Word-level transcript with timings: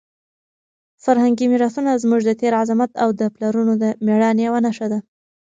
فرهنګي 1.03 1.45
میراثونه 1.51 1.99
زموږ 2.03 2.21
د 2.25 2.31
تېر 2.39 2.53
عظمت 2.61 2.91
او 3.03 3.09
د 3.19 3.21
پلرونو 3.35 3.73
د 3.83 3.85
مېړانې 4.05 4.43
یوه 4.47 4.59
نښه 4.65 4.87
ده. 4.91 4.99